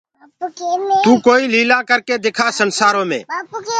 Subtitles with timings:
[1.05, 3.19] تو ڪوئيٚ ليلآ ڪرڪي دکآ سنسآرو مي